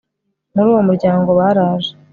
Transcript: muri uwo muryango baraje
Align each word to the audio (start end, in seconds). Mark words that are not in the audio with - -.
muri 0.53 0.67
uwo 0.73 0.81
muryango 0.89 1.29
baraje 1.39 1.91